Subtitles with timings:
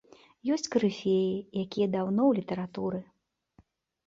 [0.53, 2.99] Ёсць карыфеі, якія даўно ў літаратуры.